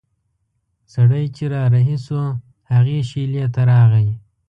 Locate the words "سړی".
0.93-1.25